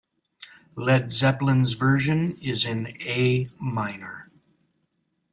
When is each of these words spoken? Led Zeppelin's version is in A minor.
Led 0.75 1.11
Zeppelin's 1.11 1.73
version 1.73 2.39
is 2.41 2.65
in 2.65 2.87
A 3.01 3.45
minor. 3.59 4.31